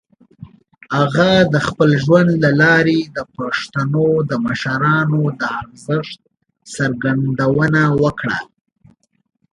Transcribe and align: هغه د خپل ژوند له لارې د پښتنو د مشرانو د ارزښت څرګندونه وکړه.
هغه 0.97 1.29
د 1.53 1.55
خپل 1.67 1.89
ژوند 2.03 2.31
له 2.43 2.51
لارې 2.61 2.99
د 3.15 3.17
پښتنو 3.37 4.07
د 4.29 4.31
مشرانو 4.45 5.21
د 5.41 5.43
ارزښت 5.59 6.19
څرګندونه 6.75 7.81
وکړه. 8.01 8.37